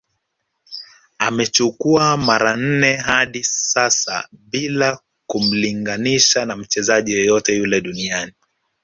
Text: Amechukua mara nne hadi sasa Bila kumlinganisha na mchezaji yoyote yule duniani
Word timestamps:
Amechukua 1.17 2.17
mara 2.17 2.55
nne 2.57 2.95
hadi 2.95 3.43
sasa 3.43 4.27
Bila 4.31 4.99
kumlinganisha 5.27 6.45
na 6.45 6.55
mchezaji 6.55 7.11
yoyote 7.17 7.55
yule 7.55 7.81
duniani 7.81 8.33